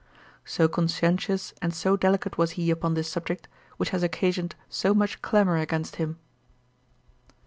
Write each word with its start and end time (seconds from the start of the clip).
So 0.45 0.67
conscientious 0.67 1.53
and 1.61 1.75
so 1.75 1.95
delicate 1.95 2.35
was 2.35 2.53
he 2.57 2.71
upon 2.71 2.95
this 2.95 3.07
subject, 3.07 3.47
which 3.77 3.91
has 3.91 4.01
occasioned 4.01 4.55
so 4.67 4.95
much 4.95 5.21
clamour 5.21 5.57
against 5.57 5.97
him. 5.97 6.17